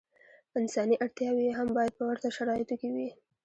انساني 0.59 0.95
اړتیاوې 1.05 1.43
یې 1.47 1.53
هم 1.59 1.67
باید 1.77 1.93
په 1.97 2.03
ورته 2.09 2.27
شرایطو 2.37 2.75
کې 2.81 2.89
وي. 2.95 3.09